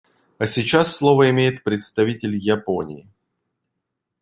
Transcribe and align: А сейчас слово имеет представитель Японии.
А 0.39 0.47
сейчас 0.47 0.95
слово 0.95 1.29
имеет 1.29 1.63
представитель 1.63 2.35
Японии. 2.35 3.07